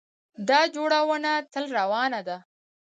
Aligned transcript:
دا 0.47 0.59
جوړونه 0.75 1.31
تل 1.53 1.65
روانه 1.79 2.19
ده. 2.27 2.37